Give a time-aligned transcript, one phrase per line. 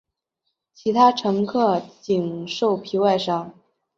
[0.73, 3.53] 其他乘客仅受皮外伤。